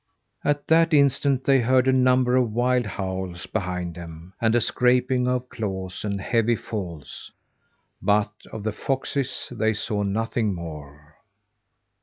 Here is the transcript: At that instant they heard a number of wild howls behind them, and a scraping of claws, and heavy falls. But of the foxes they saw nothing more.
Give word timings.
At 0.43 0.65
that 0.65 0.95
instant 0.95 1.43
they 1.43 1.59
heard 1.59 1.87
a 1.87 1.93
number 1.93 2.35
of 2.35 2.51
wild 2.53 2.87
howls 2.87 3.45
behind 3.45 3.93
them, 3.93 4.33
and 4.41 4.55
a 4.55 4.59
scraping 4.59 5.27
of 5.27 5.47
claws, 5.49 6.03
and 6.03 6.19
heavy 6.19 6.55
falls. 6.55 7.31
But 8.01 8.33
of 8.51 8.63
the 8.63 8.71
foxes 8.73 9.53
they 9.55 9.75
saw 9.75 10.01
nothing 10.01 10.55
more. 10.55 11.17